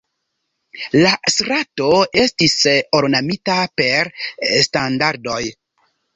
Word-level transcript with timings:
La 1.01 1.11
strato 1.33 1.89
estis 2.21 2.57
ornamita 3.01 3.59
per 3.83 4.11
standardoj. 4.71 5.39